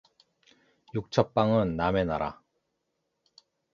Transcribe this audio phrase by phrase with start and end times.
[0.95, 2.41] 육첩방은 남의 나라